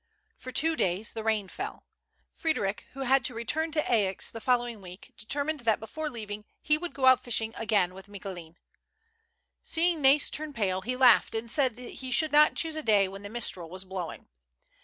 [0.35, 1.85] For two days the rain fell.
[2.33, 6.75] Frederic, who had to return to Aix the following week, determined that before leaving he
[6.75, 8.55] would go out fishing again with Micoulin.
[9.61, 13.07] Seeing Nais turn pale, he laughed and said that he should not choose a day
[13.07, 14.27] when the mistral was blowing.